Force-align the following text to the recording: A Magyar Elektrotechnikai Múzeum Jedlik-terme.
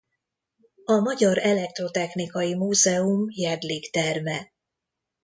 A 0.85 0.93
Magyar 0.99 1.37
Elektrotechnikai 1.37 2.55
Múzeum 2.55 3.27
Jedlik-terme. 3.29 4.51